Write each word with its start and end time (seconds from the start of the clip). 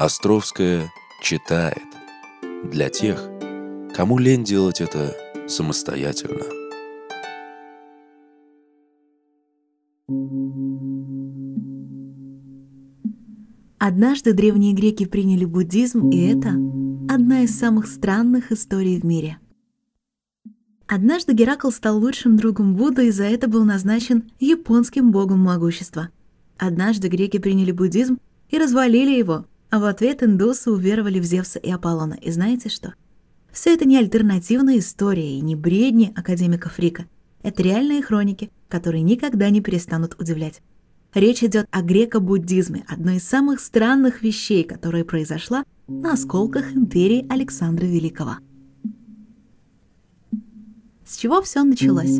Островская 0.00 0.90
читает 1.20 1.84
для 2.64 2.88
тех, 2.88 3.28
кому 3.94 4.16
лень 4.16 4.44
делать 4.44 4.80
это 4.80 5.14
самостоятельно. 5.46 6.46
Однажды 13.78 14.32
древние 14.32 14.72
греки 14.72 15.04
приняли 15.04 15.44
буддизм, 15.44 16.08
и 16.08 16.28
это 16.28 16.48
одна 17.12 17.42
из 17.42 17.58
самых 17.58 17.86
странных 17.86 18.52
историй 18.52 18.98
в 18.98 19.04
мире. 19.04 19.36
Однажды 20.86 21.34
Геракл 21.34 21.68
стал 21.68 21.98
лучшим 21.98 22.38
другом 22.38 22.74
Будды 22.74 23.08
и 23.08 23.10
за 23.10 23.24
это 23.24 23.48
был 23.48 23.66
назначен 23.66 24.30
японским 24.40 25.12
богом 25.12 25.40
могущества. 25.40 26.08
Однажды 26.56 27.08
греки 27.08 27.36
приняли 27.38 27.72
буддизм 27.72 28.18
и 28.48 28.56
развалили 28.56 29.10
его, 29.10 29.44
а 29.70 29.78
в 29.78 29.84
ответ 29.84 30.22
индусы 30.22 30.70
уверовали 30.70 31.20
в 31.20 31.24
Зевса 31.24 31.58
и 31.58 31.70
Аполлона. 31.70 32.14
И 32.14 32.30
знаете 32.30 32.68
что? 32.68 32.94
Все 33.52 33.74
это 33.74 33.84
не 33.84 33.96
альтернативная 33.96 34.78
история 34.78 35.36
и 35.36 35.40
не 35.40 35.56
бредни 35.56 36.12
академика 36.14 36.68
Фрика. 36.68 37.06
Это 37.42 37.62
реальные 37.62 38.02
хроники, 38.02 38.50
которые 38.68 39.02
никогда 39.02 39.48
не 39.50 39.60
перестанут 39.60 40.20
удивлять. 40.20 40.60
Речь 41.14 41.42
идет 41.42 41.66
о 41.70 41.82
греко-буддизме, 41.82 42.84
одной 42.86 43.16
из 43.16 43.24
самых 43.24 43.60
странных 43.60 44.22
вещей, 44.22 44.62
которая 44.62 45.04
произошла 45.04 45.64
на 45.88 46.12
осколках 46.12 46.72
империи 46.72 47.26
Александра 47.28 47.86
Великого. 47.86 48.36
С 51.04 51.16
чего 51.16 51.42
все 51.42 51.64
началось? 51.64 52.18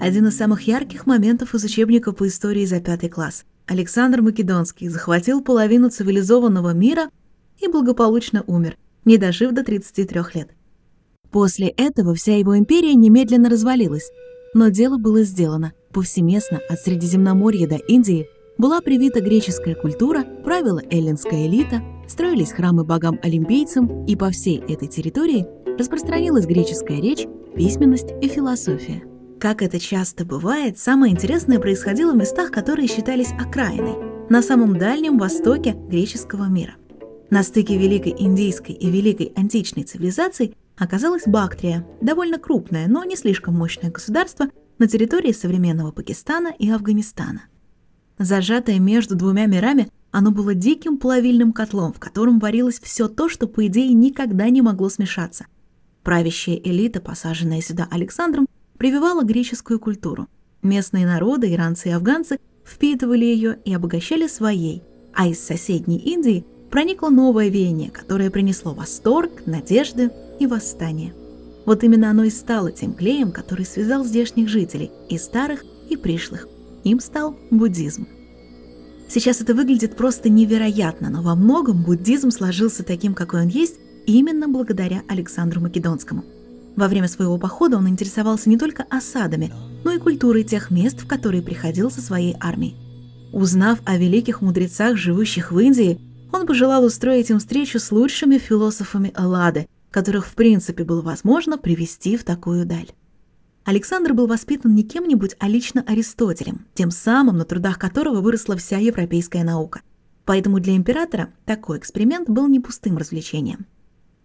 Один 0.00 0.26
из 0.26 0.36
самых 0.36 0.62
ярких 0.62 1.06
моментов 1.06 1.54
из 1.54 1.62
учебника 1.62 2.10
по 2.10 2.26
истории 2.26 2.64
за 2.64 2.80
пятый 2.80 3.08
класс. 3.08 3.44
Александр 3.66 4.22
Македонский 4.22 4.88
захватил 4.88 5.42
половину 5.42 5.90
цивилизованного 5.90 6.74
мира 6.74 7.10
и 7.60 7.68
благополучно 7.68 8.42
умер, 8.46 8.76
не 9.04 9.18
дожив 9.18 9.52
до 9.52 9.62
33 9.62 10.20
лет. 10.34 10.50
После 11.30 11.68
этого 11.68 12.14
вся 12.14 12.36
его 12.36 12.58
империя 12.58 12.94
немедленно 12.94 13.48
развалилась, 13.48 14.10
но 14.54 14.68
дело 14.68 14.98
было 14.98 15.22
сделано. 15.22 15.72
Повсеместно 15.92 16.60
от 16.68 16.80
Средиземноморья 16.80 17.66
до 17.66 17.76
Индии 17.76 18.26
была 18.58 18.80
привита 18.80 19.20
греческая 19.20 19.74
культура, 19.74 20.24
правила 20.44 20.82
эллинская 20.90 21.46
элита, 21.46 21.82
строились 22.08 22.52
храмы 22.52 22.84
богам-олимпийцам, 22.84 24.04
и 24.06 24.16
по 24.16 24.30
всей 24.30 24.58
этой 24.58 24.88
территории 24.88 25.46
распространилась 25.78 26.46
греческая 26.46 27.00
речь, 27.00 27.26
письменность 27.56 28.10
и 28.20 28.28
философия. 28.28 29.02
Как 29.42 29.60
это 29.60 29.80
часто 29.80 30.24
бывает, 30.24 30.78
самое 30.78 31.12
интересное 31.12 31.58
происходило 31.58 32.12
в 32.12 32.16
местах, 32.16 32.52
которые 32.52 32.86
считались 32.86 33.32
окраиной, 33.32 34.28
на 34.30 34.40
самом 34.40 34.78
дальнем 34.78 35.18
востоке 35.18 35.72
греческого 35.72 36.44
мира. 36.44 36.76
На 37.28 37.42
стыке 37.42 37.76
Великой 37.76 38.14
Индийской 38.16 38.72
и 38.72 38.88
Великой 38.88 39.32
Античной 39.34 39.82
цивилизаций 39.82 40.56
оказалась 40.76 41.24
Бактрия, 41.26 41.84
довольно 42.00 42.38
крупное, 42.38 42.86
но 42.86 43.02
не 43.02 43.16
слишком 43.16 43.56
мощное 43.56 43.90
государство 43.90 44.46
на 44.78 44.86
территории 44.86 45.32
современного 45.32 45.90
Пакистана 45.90 46.54
и 46.56 46.70
Афганистана. 46.70 47.46
Зажатое 48.20 48.78
между 48.78 49.16
двумя 49.16 49.46
мирами, 49.46 49.88
оно 50.12 50.30
было 50.30 50.54
диким 50.54 50.98
плавильным 50.98 51.52
котлом, 51.52 51.92
в 51.92 51.98
котором 51.98 52.38
варилось 52.38 52.78
все 52.78 53.08
то, 53.08 53.28
что, 53.28 53.48
по 53.48 53.66
идее, 53.66 53.92
никогда 53.92 54.48
не 54.50 54.62
могло 54.62 54.88
смешаться. 54.88 55.46
Правящая 56.04 56.60
элита, 56.62 57.00
посаженная 57.00 57.60
сюда 57.60 57.88
Александром, 57.90 58.46
прививала 58.82 59.22
греческую 59.22 59.78
культуру. 59.78 60.26
Местные 60.60 61.06
народы, 61.06 61.52
иранцы 61.52 61.90
и 61.90 61.92
афганцы, 61.92 62.40
впитывали 62.64 63.24
ее 63.24 63.56
и 63.64 63.72
обогащали 63.72 64.26
своей, 64.26 64.82
а 65.14 65.28
из 65.28 65.38
соседней 65.38 65.98
Индии 65.98 66.44
проникло 66.68 67.08
новое 67.08 67.48
веяние, 67.48 67.92
которое 67.92 68.28
принесло 68.28 68.74
восторг, 68.74 69.46
надежды 69.46 70.10
и 70.40 70.48
восстание. 70.48 71.14
Вот 71.64 71.84
именно 71.84 72.10
оно 72.10 72.24
и 72.24 72.30
стало 72.30 72.72
тем 72.72 72.92
клеем, 72.92 73.30
который 73.30 73.66
связал 73.66 74.04
здешних 74.04 74.48
жителей, 74.48 74.90
и 75.08 75.16
старых, 75.16 75.64
и 75.88 75.96
пришлых. 75.96 76.48
Им 76.82 76.98
стал 76.98 77.36
буддизм. 77.52 78.08
Сейчас 79.08 79.40
это 79.40 79.54
выглядит 79.54 79.96
просто 79.96 80.28
невероятно, 80.28 81.08
но 81.08 81.22
во 81.22 81.36
многом 81.36 81.84
буддизм 81.84 82.32
сложился 82.32 82.82
таким, 82.82 83.14
какой 83.14 83.42
он 83.42 83.48
есть, 83.48 83.76
именно 84.06 84.48
благодаря 84.48 85.02
Александру 85.06 85.60
Македонскому– 85.60 86.24
во 86.76 86.88
время 86.88 87.08
своего 87.08 87.38
похода 87.38 87.76
он 87.76 87.88
интересовался 87.88 88.48
не 88.48 88.56
только 88.56 88.84
осадами, 88.88 89.52
но 89.84 89.92
и 89.92 89.98
культурой 89.98 90.44
тех 90.44 90.70
мест, 90.70 91.00
в 91.00 91.06
которые 91.06 91.42
приходил 91.42 91.90
со 91.90 92.00
своей 92.00 92.36
армией. 92.40 92.76
Узнав 93.32 93.80
о 93.84 93.96
великих 93.96 94.40
мудрецах, 94.40 94.96
живущих 94.96 95.52
в 95.52 95.58
Индии, 95.58 96.00
он 96.32 96.46
пожелал 96.46 96.84
устроить 96.84 97.30
им 97.30 97.38
встречу 97.38 97.78
с 97.78 97.92
лучшими 97.92 98.38
философами 98.38 99.12
Эллады, 99.16 99.68
которых 99.90 100.26
в 100.26 100.34
принципе 100.34 100.84
было 100.84 101.02
возможно 101.02 101.58
привести 101.58 102.16
в 102.16 102.24
такую 102.24 102.64
даль. 102.66 102.90
Александр 103.64 104.12
был 104.12 104.26
воспитан 104.26 104.74
не 104.74 104.82
кем-нибудь, 104.82 105.36
а 105.38 105.48
лично 105.48 105.84
Аристотелем, 105.86 106.66
тем 106.74 106.90
самым, 106.90 107.36
на 107.36 107.44
трудах 107.44 107.78
которого 107.78 108.20
выросла 108.20 108.56
вся 108.56 108.78
европейская 108.78 109.44
наука. 109.44 109.82
Поэтому 110.24 110.58
для 110.58 110.74
императора 110.74 111.28
такой 111.44 111.78
эксперимент 111.78 112.28
был 112.28 112.48
не 112.48 112.60
пустым 112.60 112.96
развлечением. 112.96 113.66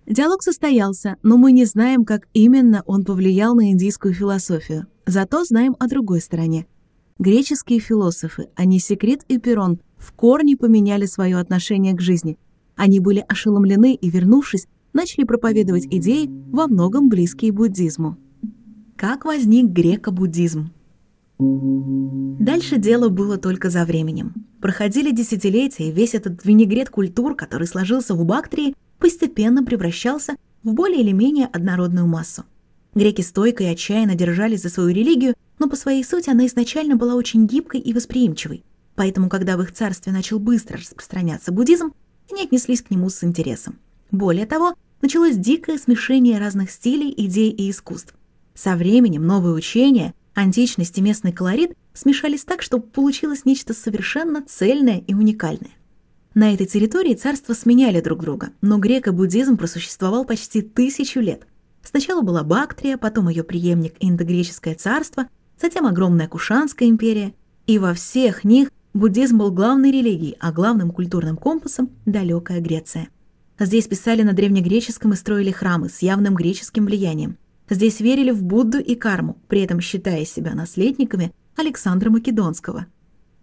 Диалог 0.07 0.41
состоялся, 0.41 1.17
но 1.21 1.35
мы 1.35 1.51
не 1.51 1.65
знаем, 1.65 2.05
как 2.05 2.29
именно 2.33 2.81
он 2.85 3.03
повлиял 3.03 3.55
на 3.55 3.71
индийскую 3.71 4.13
философию. 4.13 4.87
Зато 5.05 5.43
знаем 5.43 5.75
о 5.79 5.87
другой 5.87 6.21
стороне. 6.21 6.65
Греческие 7.19 7.79
философы, 7.79 8.47
не 8.57 8.79
Секрет 8.79 9.25
и 9.27 9.37
Перрон, 9.37 9.81
в 9.97 10.13
корне 10.13 10.55
поменяли 10.55 11.05
свое 11.07 11.37
отношение 11.37 11.93
к 11.93 11.99
жизни. 11.99 12.37
Они 12.77 13.01
были 13.01 13.25
ошеломлены 13.27 13.95
и, 13.95 14.09
вернувшись, 14.09 14.67
начали 14.93 15.25
проповедовать 15.25 15.87
идеи, 15.87 16.29
во 16.51 16.67
многом 16.67 17.09
близкие 17.09 17.51
буддизму. 17.51 18.15
Как 18.95 19.25
возник 19.25 19.71
греко-буддизм? 19.71 20.71
Дальше 21.37 22.77
дело 22.77 23.09
было 23.09 23.37
только 23.37 23.69
за 23.69 23.83
временем. 23.83 24.33
Проходили 24.61 25.11
десятилетия, 25.11 25.89
и 25.89 25.91
весь 25.91 26.13
этот 26.13 26.45
винегрет 26.45 26.89
культур, 26.89 27.35
который 27.35 27.67
сложился 27.67 28.15
в 28.15 28.23
Бактрии, 28.23 28.73
постепенно 28.99 29.63
превращался 29.63 30.35
в 30.63 30.73
более 30.73 31.01
или 31.01 31.11
менее 31.11 31.47
однородную 31.47 32.07
массу. 32.07 32.43
Греки 32.95 33.21
стойко 33.21 33.63
и 33.63 33.67
отчаянно 33.67 34.15
держались 34.15 34.63
за 34.63 34.69
свою 34.69 34.89
религию, 34.89 35.35
но 35.59 35.69
по 35.69 35.75
своей 35.75 36.03
сути 36.03 36.29
она 36.29 36.47
изначально 36.47 36.95
была 36.95 37.15
очень 37.15 37.45
гибкой 37.45 37.79
и 37.79 37.93
восприимчивой. 37.93 38.63
Поэтому, 38.95 39.29
когда 39.29 39.57
в 39.57 39.61
их 39.61 39.71
царстве 39.71 40.11
начал 40.11 40.39
быстро 40.39 40.77
распространяться 40.79 41.51
буддизм, 41.51 41.93
они 42.31 42.43
отнеслись 42.43 42.81
к 42.81 42.89
нему 42.89 43.09
с 43.09 43.23
интересом. 43.23 43.77
Более 44.09 44.45
того, 44.45 44.73
началось 45.01 45.35
дикое 45.35 45.77
смешение 45.77 46.39
разных 46.39 46.71
стилей, 46.71 47.13
идей 47.15 47.51
и 47.51 47.69
искусств. 47.69 48.15
Со 48.55 48.75
временем 48.75 49.25
новые 49.25 49.53
учения, 49.53 50.15
античность 50.33 50.97
и 50.97 51.01
местный 51.01 51.31
колорит 51.31 51.73
смешались 51.93 52.43
так, 52.43 52.63
что 52.63 52.79
получилось 52.79 53.45
нечто 53.45 53.75
совершенно 53.75 54.43
цельное 54.43 55.03
и 55.05 55.13
уникальное. 55.13 55.76
На 56.37 56.53
этой 56.53 56.67
территории 56.67 57.15
царства 57.15 57.53
сменяли 57.53 57.99
друг 57.99 58.21
друга, 58.21 58.51
но 58.61 58.77
греко-буддизм 58.77 59.57
просуществовал 59.57 60.23
почти 60.23 60.61
тысячу 60.61 61.19
лет. 61.19 61.47
Сначала 61.81 62.21
была 62.21 62.43
Бактрия, 62.43 62.97
потом 62.97 63.27
ее 63.27 63.43
преемник 63.43 63.95
Индогреческое 63.99 64.75
царство, 64.75 65.29
затем 65.59 65.87
огромная 65.87 66.27
Кушанская 66.27 66.89
империя, 66.89 67.33
и 67.65 67.79
во 67.79 67.95
всех 67.95 68.43
них 68.43 68.69
буддизм 68.93 69.39
был 69.39 69.51
главной 69.51 69.89
религией, 69.89 70.37
а 70.39 70.51
главным 70.51 70.91
культурным 70.91 71.37
компасом– 71.37 71.89
далекая 72.05 72.61
Греция. 72.61 73.07
Здесь 73.57 73.87
писали 73.87 74.21
на 74.21 74.33
древнегреческом 74.33 75.13
и 75.13 75.15
строили 75.15 75.49
храмы 75.49 75.89
с 75.89 76.03
явным 76.03 76.35
греческим 76.35 76.85
влиянием. 76.85 77.39
Здесь 77.67 77.99
верили 77.99 78.29
в 78.29 78.43
Будду 78.43 78.77
и 78.77 78.93
карму, 78.93 79.37
при 79.47 79.61
этом 79.61 79.81
считая 79.81 80.23
себя 80.23 80.53
наследниками 80.53 81.33
Александра 81.55 82.11
Македонского– 82.11 82.85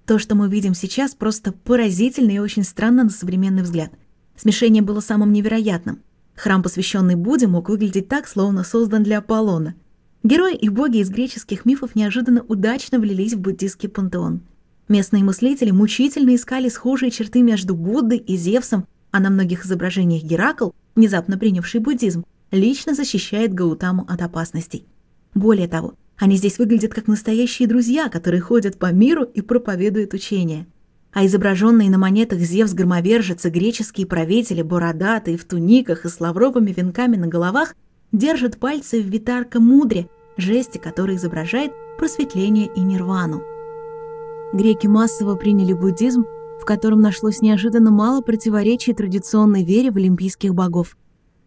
то, 0.06 0.18
что 0.18 0.34
мы 0.34 0.48
видим 0.48 0.74
сейчас, 0.74 1.14
просто 1.14 1.52
поразительно 1.52 2.30
и 2.30 2.38
очень 2.38 2.62
странно 2.62 3.04
на 3.04 3.10
современный 3.10 3.62
взгляд. 3.62 3.92
Смешение 4.36 4.82
было 4.82 5.00
самым 5.00 5.32
невероятным. 5.32 6.02
Храм, 6.34 6.62
посвященный 6.62 7.14
Будде, 7.14 7.46
мог 7.46 7.68
выглядеть 7.68 8.08
так, 8.08 8.26
словно 8.26 8.64
создан 8.64 9.02
для 9.02 9.18
Аполлона. 9.18 9.74
Герои 10.22 10.56
и 10.56 10.68
боги 10.68 10.98
из 10.98 11.10
греческих 11.10 11.64
мифов 11.64 11.94
неожиданно 11.94 12.42
удачно 12.48 12.98
влились 12.98 13.34
в 13.34 13.40
буддийский 13.40 13.88
пантеон. 13.88 14.40
Местные 14.88 15.24
мыслители 15.24 15.70
мучительно 15.70 16.34
искали 16.34 16.68
схожие 16.68 17.10
черты 17.10 17.42
между 17.42 17.74
Буддой 17.74 18.18
и 18.18 18.36
Зевсом, 18.36 18.86
а 19.10 19.20
на 19.20 19.30
многих 19.30 19.64
изображениях 19.64 20.22
Геракл, 20.22 20.70
внезапно 20.94 21.38
принявший 21.38 21.80
буддизм, 21.80 22.24
лично 22.50 22.94
защищает 22.94 23.54
Гаутаму 23.54 24.04
от 24.08 24.20
опасностей. 24.22 24.86
Более 25.34 25.68
того, 25.68 25.94
они 26.18 26.36
здесь 26.36 26.58
выглядят 26.58 26.94
как 26.94 27.08
настоящие 27.08 27.68
друзья, 27.68 28.08
которые 28.08 28.40
ходят 28.40 28.78
по 28.78 28.92
миру 28.92 29.24
и 29.24 29.40
проповедуют 29.40 30.14
учения. 30.14 30.66
А 31.12 31.26
изображенные 31.26 31.90
на 31.90 31.98
монетах 31.98 32.40
Зевс-громовержец 32.40 33.46
и 33.46 33.50
греческие 33.50 34.06
правители, 34.06 34.62
бородатые, 34.62 35.36
в 35.36 35.44
туниках 35.44 36.04
и 36.04 36.08
с 36.08 36.20
лавровыми 36.20 36.72
венками 36.72 37.16
на 37.16 37.26
головах, 37.26 37.74
держат 38.12 38.58
пальцы 38.58 39.00
в 39.00 39.06
витарка 39.06 39.60
мудре, 39.60 40.08
жесте, 40.36 40.78
который 40.78 41.16
изображает 41.16 41.72
просветление 41.98 42.68
и 42.74 42.80
нирвану. 42.80 43.42
Греки 44.52 44.86
массово 44.86 45.36
приняли 45.36 45.72
буддизм, 45.72 46.24
в 46.60 46.64
котором 46.64 47.00
нашлось 47.00 47.42
неожиданно 47.42 47.90
мало 47.90 48.20
противоречий 48.20 48.92
традиционной 48.92 49.64
вере 49.64 49.90
в 49.90 49.96
олимпийских 49.96 50.54
богов. 50.54 50.96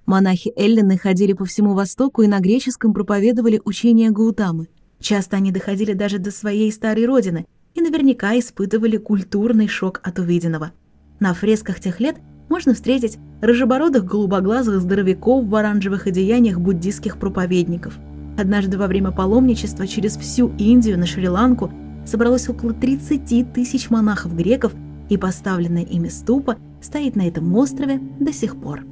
Монахи 0.08 0.54
Эллины 0.56 0.98
ходили 0.98 1.34
по 1.34 1.44
всему 1.44 1.74
Востоку 1.74 2.22
и 2.22 2.28
на 2.28 2.40
греческом 2.40 2.94
проповедовали 2.94 3.62
учения 3.66 4.10
Гаутамы. 4.10 4.70
Часто 5.02 5.36
они 5.36 5.52
доходили 5.52 5.92
даже 5.92 6.18
до 6.18 6.32
своей 6.32 6.72
старой 6.72 7.06
родины 7.06 7.46
и 7.76 7.82
наверняка 7.82 8.40
испытывали 8.40 8.96
культурный 8.96 9.68
шок 9.68 10.00
от 10.02 10.18
увиденного. 10.20 10.72
На 11.20 11.34
фресках 11.34 11.82
тех 11.82 12.00
лет 12.00 12.16
можно 12.48 12.74
встретить 12.74 13.18
рыжебородых 13.42 14.06
голубоглазых 14.06 14.80
здоровяков 14.80 15.46
в 15.46 15.54
оранжевых 15.54 16.08
одеяниях 16.08 16.58
буддийских 16.58 17.20
проповедников. 17.20 18.00
Однажды 18.38 18.78
во 18.78 18.88
время 18.88 19.12
паломничества 19.12 19.86
через 19.88 20.16
всю 20.16 20.54
Индию 20.58 20.98
на 20.98 21.06
Шри-Ланку 21.06 21.70
собралось 22.06 22.48
около 22.48 22.72
30 22.72 23.52
тысяч 23.52 23.90
монахов-греков, 23.90 24.74
и 25.10 25.18
поставленная 25.18 25.84
ими 25.84 26.08
ступа 26.08 26.56
стоит 26.82 27.18
на 27.18 27.28
этом 27.28 27.54
острове 27.56 28.00
до 28.22 28.32
сих 28.32 28.56
пор. 28.56 28.86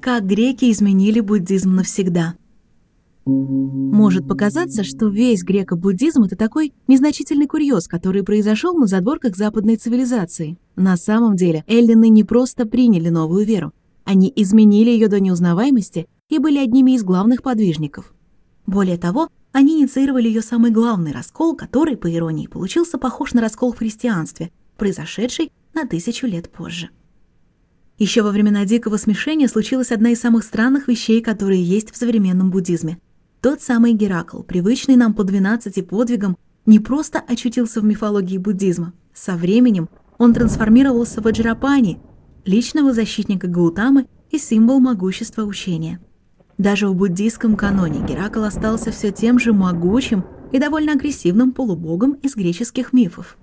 Как 0.00 0.26
греки 0.26 0.70
изменили 0.70 1.20
буддизм 1.20 1.74
навсегда– 1.74 2.34
может 3.28 4.26
показаться, 4.26 4.84
что 4.84 5.08
весь 5.08 5.42
греко-буддизм— 5.42 6.22
это 6.24 6.34
такой 6.34 6.72
незначительный 6.86 7.46
курьез, 7.46 7.86
который 7.86 8.22
произошел 8.22 8.74
на 8.74 8.86
задворках 8.86 9.36
западной 9.36 9.76
цивилизации. 9.76 10.56
На 10.76 10.96
самом 10.96 11.36
деле, 11.36 11.62
эллины 11.66 12.08
не 12.08 12.24
просто 12.24 12.64
приняли 12.64 13.10
новую 13.10 13.44
веру. 13.44 13.74
Они 14.04 14.32
изменили 14.34 14.88
ее 14.88 15.08
до 15.08 15.20
неузнаваемости 15.20 16.08
и 16.30 16.38
были 16.38 16.56
одними 16.58 16.92
из 16.92 17.02
главных 17.04 17.42
подвижников. 17.42 18.14
Более 18.66 18.96
того, 18.96 19.28
они 19.52 19.82
инициировали 19.82 20.28
ее 20.28 20.40
самый 20.40 20.70
главный 20.70 21.12
раскол, 21.12 21.54
который, 21.54 21.98
по 21.98 22.10
иронии, 22.10 22.46
получился 22.46 22.96
похож 22.96 23.34
на 23.34 23.42
раскол 23.42 23.74
в 23.74 23.78
христианстве, 23.78 24.50
произошедший 24.78 25.52
на 25.74 25.86
тысячу 25.86 26.26
лет 26.26 26.48
позже. 26.48 26.88
Еще 27.98 28.22
во 28.22 28.30
времена 28.30 28.64
Дикого 28.64 28.96
смешения 28.96 29.48
случилась 29.48 29.92
одна 29.92 30.10
из 30.10 30.20
самых 30.20 30.44
странных 30.44 30.88
вещей, 30.88 31.20
которые 31.20 31.62
есть 31.62 31.92
в 31.92 31.96
современном 31.96 32.50
буддизме— 32.50 32.98
тот 33.40 33.62
самый 33.62 33.92
Геракл, 33.92 34.42
привычный 34.42 34.96
нам 34.96 35.14
по 35.14 35.22
12 35.22 35.86
подвигам, 35.86 36.36
не 36.66 36.80
просто 36.80 37.20
очутился 37.20 37.80
в 37.80 37.84
мифологии 37.84 38.36
буддизма. 38.36 38.94
Со 39.14 39.36
временем 39.36 39.88
он 40.18 40.34
трансформировался 40.34 41.22
в 41.22 41.26
Аджрапани, 41.28 42.00
личного 42.44 42.92
защитника 42.92 43.46
Гаутамы 43.46 44.06
и 44.32 44.38
символ 44.38 44.80
могущества 44.80 45.44
учения. 45.44 46.00
Даже 46.58 46.88
в 46.88 46.96
буддийском 46.96 47.54
каноне 47.54 48.04
Геракл 48.04 48.42
остался 48.42 48.90
все 48.90 49.12
тем 49.12 49.38
же 49.38 49.52
могучим 49.52 50.24
и 50.50 50.58
довольно 50.58 50.94
агрессивным 50.94 51.52
полубогом 51.52 52.14
из 52.14 52.34
греческих 52.34 52.92
мифов. 52.92 53.38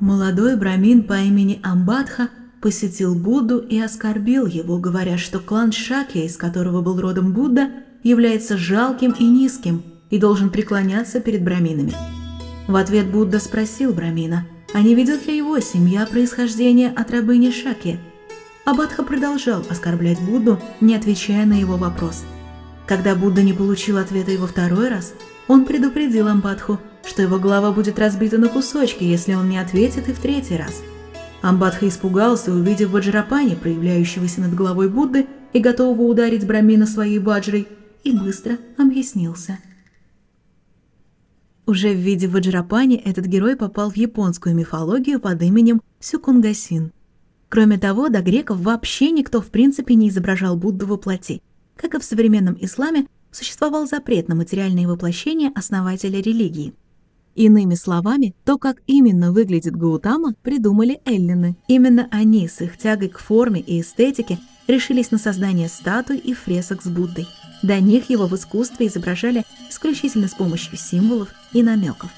Молодой 0.00 0.54
брамин 0.54 1.02
по 1.02 1.14
имени 1.14 1.60
Амбадха 1.64 2.28
посетил 2.60 3.16
Будду 3.16 3.58
и 3.58 3.80
оскорбил 3.80 4.46
его, 4.46 4.78
говоря, 4.78 5.18
что 5.18 5.40
клан 5.40 5.72
Шакья, 5.72 6.22
из 6.22 6.36
которого 6.36 6.82
был 6.82 7.00
родом 7.00 7.32
Будда, 7.32 7.70
является 8.04 8.56
жалким 8.56 9.10
и 9.18 9.24
низким 9.24 9.82
и 10.10 10.18
должен 10.18 10.50
преклоняться 10.50 11.18
перед 11.18 11.42
браминами. 11.42 11.94
В 12.68 12.76
ответ 12.76 13.10
Будда 13.10 13.40
спросил 13.40 13.92
брамина, 13.92 14.46
а 14.72 14.82
не 14.82 14.94
ведет 14.94 15.26
ли 15.26 15.36
его 15.36 15.58
семья 15.58 16.06
происхождения 16.06 16.90
от 16.94 17.10
рабыни 17.10 17.50
Шаки. 17.50 17.98
Абадха 18.64 19.02
продолжал 19.02 19.64
оскорблять 19.68 20.20
Будду, 20.20 20.60
не 20.80 20.94
отвечая 20.94 21.44
на 21.44 21.54
его 21.54 21.76
вопрос. 21.76 22.24
Когда 22.86 23.16
Будда 23.16 23.42
не 23.42 23.52
получил 23.52 23.98
ответа 23.98 24.30
его 24.30 24.46
второй 24.46 24.90
раз, 24.90 25.12
он 25.48 25.64
предупредил 25.64 26.28
Амбадху, 26.28 26.78
что 27.08 27.22
его 27.22 27.38
голова 27.38 27.72
будет 27.72 27.98
разбита 27.98 28.38
на 28.38 28.48
кусочки, 28.48 29.02
если 29.02 29.34
он 29.34 29.48
не 29.48 29.58
ответит 29.58 30.08
и 30.08 30.12
в 30.12 30.20
третий 30.20 30.56
раз– 30.56 30.82
Амбадха 31.40 31.86
испугался, 31.86 32.52
увидев 32.52 32.90
Ваджрапани, 32.90 33.54
проявляющегося 33.54 34.40
над 34.40 34.54
головой 34.54 34.88
Будды 34.88 35.26
и 35.52 35.60
готового 35.60 36.02
ударить 36.02 36.46
Брамина 36.46 36.86
своей 36.86 37.18
баджрой, 37.18 37.68
и 38.02 38.12
быстро 38.12 38.58
объяснился. 38.76 39.58
Уже 41.66 41.90
в 41.90 41.98
виде 41.98 42.26
Ваджрапани 42.26 42.96
этот 42.96 43.26
герой 43.26 43.56
попал 43.56 43.90
в 43.90 43.96
японскую 43.96 44.54
мифологию 44.54 45.20
под 45.20 45.42
именем 45.42 45.82
Сюкунгасин. 46.00 46.92
Кроме 47.48 47.78
того, 47.78 48.08
до 48.08 48.20
греков 48.20 48.60
вообще 48.60 49.10
никто 49.10 49.40
в 49.40 49.48
принципе 49.48 49.94
не 49.94 50.08
изображал 50.08 50.56
Будду 50.56 50.86
во 50.86 50.96
плоти. 50.96 51.40
Как 51.76 51.94
и 51.94 51.98
в 51.98 52.04
современном 52.04 52.56
исламе, 52.60 53.06
существовал 53.30 53.86
запрет 53.86 54.28
на 54.28 54.34
материальные 54.34 54.88
воплощения 54.88 55.52
основателя 55.54 56.20
религии– 56.20 56.74
Иными 57.38 57.76
словами, 57.76 58.34
то, 58.44 58.58
как 58.58 58.78
именно 58.88 59.30
выглядит 59.30 59.76
Гаутама, 59.76 60.34
придумали 60.42 61.00
эллины. 61.04 61.56
Именно 61.68 62.08
они 62.10 62.48
с 62.48 62.60
их 62.60 62.76
тягой 62.76 63.10
к 63.10 63.20
форме 63.20 63.60
и 63.60 63.80
эстетике 63.80 64.40
решились 64.66 65.12
на 65.12 65.18
создание 65.18 65.68
статуй 65.68 66.18
и 66.18 66.34
фресок 66.34 66.82
с 66.82 66.88
Буддой. 66.88 67.28
До 67.62 67.78
них 67.78 68.10
его 68.10 68.26
в 68.26 68.34
искусстве 68.34 68.88
изображали 68.88 69.44
исключительно 69.70 70.26
с 70.26 70.34
помощью 70.34 70.76
символов 70.76 71.28
и 71.52 71.62
намеков. 71.62 72.10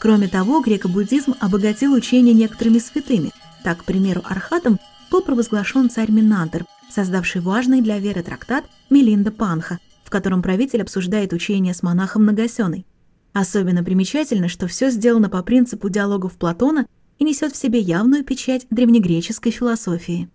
Кроме 0.00 0.26
того, 0.26 0.60
греко-буддизм 0.60 1.36
обогатил 1.38 1.92
учение 1.92 2.34
некоторыми 2.34 2.80
святыми. 2.80 3.30
Так, 3.62 3.82
к 3.82 3.84
примеру, 3.84 4.22
архатом 4.24 4.80
был 5.12 5.22
провозглашен 5.22 5.88
царь 5.88 6.10
Минантер, 6.10 6.64
создавший 6.90 7.42
важный 7.42 7.80
для 7.80 8.00
веры 8.00 8.24
трактат 8.24 8.64
Мелинда 8.90 9.30
Панха, 9.30 9.78
в 10.02 10.10
котором 10.10 10.42
правитель 10.42 10.82
обсуждает 10.82 11.32
учение 11.32 11.74
с 11.74 11.84
монахом 11.84 12.24
Нагасёной. 12.24 12.84
Особенно 13.32 13.82
примечательно, 13.82 14.48
что 14.48 14.66
все 14.66 14.90
сделано 14.90 15.30
по 15.30 15.42
принципу 15.42 15.88
диалогов 15.88 16.34
Платона 16.34 16.86
и 17.18 17.24
несет 17.24 17.52
в 17.52 17.56
себе 17.56 17.78
явную 17.78 18.24
печать 18.24 18.66
древнегреческой 18.70 19.52
философии. 19.52 20.28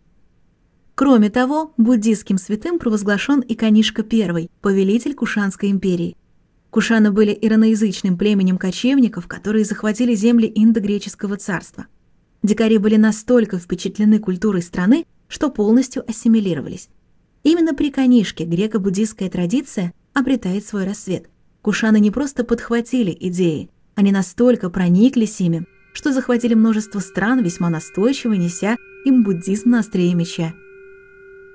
Кроме 0.95 1.29
того, 1.29 1.73
буддийским 1.77 2.39
святым 2.39 2.79
провозглашен 2.79 3.41
и 3.41 3.53
Канишка 3.53 4.03
I, 4.09 4.49
повелитель 4.61 5.13
Кушанской 5.13 5.69
империи. 5.69 6.17
Кушаны 6.71 7.11
были 7.11 7.37
ираноязычным 7.39 8.17
племенем 8.17 8.57
кочевников, 8.57 9.27
которые 9.27 9.63
захватили 9.63 10.15
земли 10.15 10.51
индогреческого 10.53 11.37
царства. 11.37 11.85
Дикари 12.41 12.77
были 12.79 12.95
настолько 12.95 13.59
впечатлены 13.59 14.19
культурой 14.19 14.63
страны, 14.63 15.05
что 15.27 15.51
полностью 15.51 16.03
ассимилировались. 16.09 16.89
Именно 17.43 17.75
при 17.75 17.91
Канишке 17.91 18.45
греко-буддийская 18.45 19.29
традиция 19.29 19.93
обретает 20.13 20.65
свой 20.65 20.85
рассвет– 20.85 21.29
Кушаны 21.67 21.99
не 21.99 22.11
просто 22.11 22.45
подхватили 22.45 23.13
идеи, 23.19 23.69
они 23.93 24.13
настолько 24.13 24.69
прониклись 24.69 25.41
ими, 25.41 25.65
что 25.91 26.13
захватили 26.13 26.53
множество 26.53 26.99
стран, 26.99 27.43
весьма 27.43 27.69
настойчиво 27.69 28.31
неся 28.31 28.77
им 29.03 29.21
буддизм 29.21 29.71
на 29.71 29.79
острие 29.79 30.13
меча. 30.13 30.53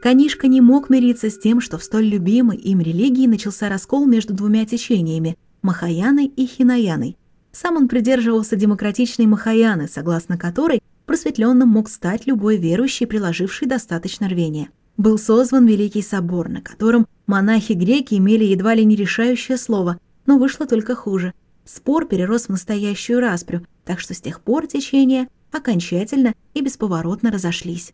Канишка 0.02 0.48
не 0.48 0.60
мог 0.60 0.90
мириться 0.90 1.30
с 1.30 1.38
тем, 1.38 1.62
что 1.62 1.78
в 1.78 1.82
столь 1.82 2.08
любимой 2.08 2.58
им 2.58 2.80
религии 2.80 3.26
начался 3.26 3.70
раскол 3.70 4.04
между 4.04 4.34
двумя 4.34 4.66
течениями– 4.66 5.38
Махаяной 5.62 6.26
и 6.26 6.44
Хинаяной. 6.44 7.16
Сам 7.50 7.76
он 7.76 7.88
придерживался 7.88 8.54
демократичной 8.54 9.24
Махаяны, 9.24 9.88
согласно 9.88 10.36
которой 10.36 10.82
просветленным 11.06 11.70
мог 11.70 11.88
стать 11.88 12.26
любой 12.26 12.58
верующий, 12.58 13.06
приложивший 13.06 13.66
достаточно 13.66 14.28
рвения– 14.28 14.68
был 14.96 15.18
созван 15.18 15.66
Великий 15.66 16.02
Собор, 16.02 16.48
на 16.48 16.60
котором 16.60 17.06
монахи-греки 17.26 18.14
имели 18.14 18.44
едва 18.44 18.74
ли 18.74 18.84
не 18.84 18.94
решающее 18.94 19.56
слово, 19.56 19.98
но 20.26 20.38
вышло 20.38 20.66
только 20.66 20.94
хуже. 20.94 21.34
Спор 21.64 22.06
перерос 22.06 22.46
в 22.46 22.48
настоящую 22.50 23.20
распрю, 23.20 23.62
так 23.84 24.00
что 24.00 24.14
с 24.14 24.20
тех 24.20 24.40
пор 24.40 24.66
течения 24.66 25.28
окончательно 25.50 26.34
и 26.54 26.60
бесповоротно 26.60 27.30
разошлись. 27.30 27.92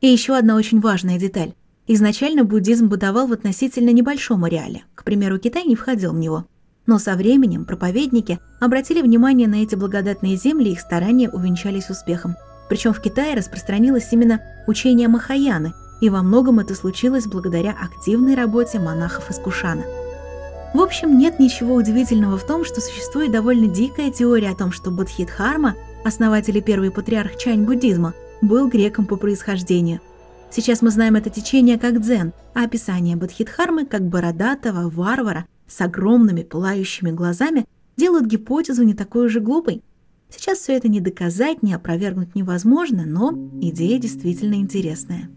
И 0.00 0.08
еще 0.08 0.36
одна 0.36 0.56
очень 0.56 0.80
важная 0.80 1.18
деталь. 1.18 1.54
Изначально 1.86 2.44
буддизм 2.44 2.88
бытовал 2.88 3.26
в 3.26 3.32
относительно 3.32 3.90
небольшом 3.90 4.44
ареале, 4.44 4.84
к 4.94 5.04
примеру, 5.04 5.38
Китай 5.38 5.64
не 5.64 5.76
входил 5.76 6.12
в 6.12 6.18
него. 6.18 6.46
Но 6.86 6.98
со 6.98 7.14
временем 7.14 7.64
проповедники 7.64 8.38
обратили 8.60 9.00
внимание 9.02 9.48
на 9.48 9.62
эти 9.62 9.74
благодатные 9.74 10.36
земли 10.36 10.70
и 10.70 10.72
их 10.72 10.80
старания 10.80 11.30
увенчались 11.30 11.90
успехом. 11.90 12.36
Причем 12.68 12.92
в 12.92 13.00
Китае 13.00 13.36
распространилось 13.36 14.08
именно 14.12 14.40
учение 14.66 15.08
Махаяны– 15.08 15.72
и 16.00 16.10
во 16.10 16.22
многом 16.22 16.60
это 16.60 16.74
случилось 16.74 17.26
благодаря 17.26 17.70
активной 17.70 18.34
работе 18.34 18.78
монахов 18.78 19.30
из 19.30 19.38
Кушана. 19.38 19.84
В 20.74 20.80
общем, 20.80 21.16
нет 21.16 21.38
ничего 21.38 21.76
удивительного 21.76 22.36
в 22.36 22.44
том, 22.44 22.64
что 22.64 22.80
существует 22.80 23.30
довольно 23.30 23.68
дикая 23.68 24.10
теория 24.10 24.50
о 24.50 24.56
том, 24.56 24.72
что 24.72 24.90
Бодхидхарма, 24.90 25.76
основатель 26.04 26.58
и 26.58 26.60
первый 26.60 26.90
патриарх 26.90 27.38
чань-буддизма, 27.38 28.12
был 28.42 28.68
греком 28.68 29.06
по 29.06 29.16
происхождению. 29.16 30.00
Сейчас 30.50 30.82
мы 30.82 30.90
знаем 30.90 31.14
это 31.14 31.30
течение 31.30 31.78
как 31.78 32.02
дзен, 32.02 32.32
а 32.54 32.64
описание 32.64 33.14
Бодхидхармы 33.14 33.86
как 33.86 34.02
бородатого 34.02 34.90
варвара 34.90 35.46
с 35.68 35.80
огромными 35.80 36.42
пылающими 36.42 37.12
глазами 37.12 37.66
делают 37.96 38.26
гипотезу 38.26 38.82
не 38.82 38.94
такой 38.94 39.26
уже 39.26 39.38
глупой. 39.38 39.80
Сейчас 40.28 40.58
все 40.58 40.76
это 40.76 40.88
не 40.88 41.00
доказать, 41.00 41.62
не 41.62 41.72
опровергнуть 41.72 42.34
невозможно, 42.34 43.04
но 43.06 43.30
идея 43.62 44.00
действительно 44.00 44.56
интересная 44.56 45.30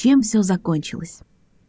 чем 0.00 0.22
все 0.22 0.42
закончилось. 0.42 1.20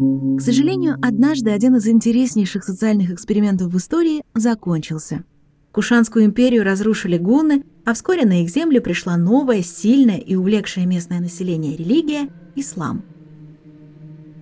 К 0.01 0.41
сожалению, 0.41 0.98
однажды 1.00 1.51
один 1.51 1.75
из 1.75 1.86
интереснейших 1.86 2.63
социальных 2.63 3.12
экспериментов 3.12 3.72
в 3.72 3.77
истории 3.77 4.24
закончился. 4.34 5.24
Кушанскую 5.72 6.25
империю 6.25 6.63
разрушили 6.63 7.20
гунны, 7.20 7.63
а 7.86 7.93
вскоре 7.93 8.25
на 8.25 8.41
их 8.41 8.50
земли 8.50 8.79
пришла 8.79 9.15
новая, 9.15 9.62
сильная 9.62 10.17
и 10.17 10.34
увлекшая 10.34 10.88
местное 10.88 11.20
население 11.20 11.77
религия– 11.77 12.29
ислам. 12.55 13.03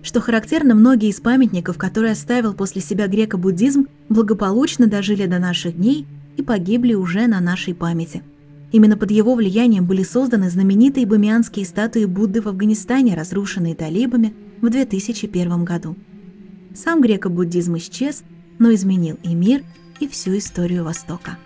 Что 0.02 0.22
характерно, 0.22 0.74
многие 0.74 1.10
из 1.10 1.20
памятников, 1.20 1.76
которые 1.76 2.12
оставил 2.12 2.54
после 2.54 2.80
себя 2.80 3.06
греко-буддизм, 3.06 3.86
благополучно 4.08 4.86
дожили 4.86 5.26
до 5.26 5.38
наших 5.38 5.76
дней 5.76 6.06
и 6.38 6.42
погибли 6.42 6.94
уже 6.94 7.26
на 7.26 7.38
нашей 7.38 7.74
памяти. 7.74 8.22
Именно 8.72 8.96
под 8.96 9.10
его 9.10 9.34
влиянием 9.34 9.84
были 9.84 10.04
созданы 10.04 10.48
знаменитые 10.48 11.04
бамианские 11.04 11.66
статуи 11.66 12.06
Будды 12.06 12.40
в 12.40 12.46
Афганистане, 12.46 13.14
разрушенные 13.14 13.74
талибами 13.74 14.32
в 14.60 14.70
2001 14.70 15.64
году. 15.64 15.96
Сам 16.74 17.00
греко-буддизм 17.00 17.76
исчез, 17.78 18.22
но 18.58 18.72
изменил 18.72 19.18
и 19.22 19.34
мир, 19.34 19.64
и 20.00 20.08
всю 20.08 20.36
историю 20.38 20.84
Востока. 20.84 21.38